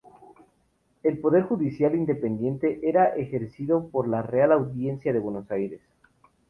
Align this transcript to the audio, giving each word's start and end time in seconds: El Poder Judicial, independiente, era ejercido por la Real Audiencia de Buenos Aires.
El 1.03 1.19
Poder 1.19 1.43
Judicial, 1.43 1.93
independiente, 1.93 2.79
era 2.81 3.15
ejercido 3.15 3.87
por 3.89 4.07
la 4.07 4.23
Real 4.23 4.51
Audiencia 4.51 5.13
de 5.13 5.19
Buenos 5.19 5.51
Aires. 5.51 5.79